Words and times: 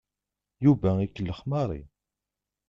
Yuba 0.65 0.89
ikellex 1.05 1.39
Mary. 1.49 1.81